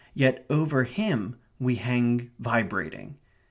Yet 0.15 0.47
over 0.49 0.83
him 0.83 1.35
we 1.59 1.75
hang 1.75 2.31
vibrating. 2.39 3.19